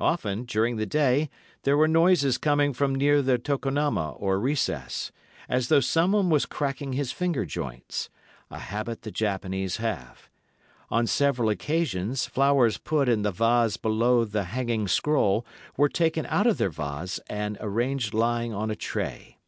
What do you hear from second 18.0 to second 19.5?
lying on a tray.